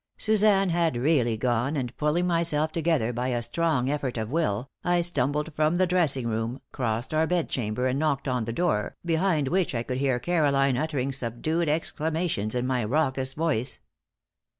[0.17, 5.01] Suzanne had really gone, and, pulling myself together by a strong effort of will, I
[5.01, 9.47] stumbled from the dressing room, crossed our bed chamber and knocked on the door, behind
[9.49, 13.79] which I could hear Caroline uttering subdued exclamations in my raucous voice.